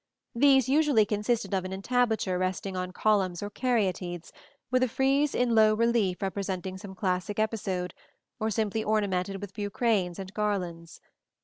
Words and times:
These 0.33 0.67
usually 0.67 1.05
consisted 1.05 1.53
of 1.53 1.63
an 1.63 1.71
entablature 1.71 2.39
resting 2.39 2.75
on 2.75 2.91
columns 2.91 3.43
or 3.43 3.51
caryatides, 3.51 4.31
with 4.71 4.81
a 4.81 4.87
frieze 4.87 5.35
in 5.35 5.53
low 5.53 5.75
relief 5.75 6.23
representing 6.23 6.79
some 6.79 6.95
classic 6.95 7.37
episode, 7.37 7.93
or 8.39 8.49
simply 8.49 8.83
ornamented 8.83 9.39
with 9.39 9.53
bucranes 9.53 10.17
and 10.17 10.33
garlands. 10.33 11.01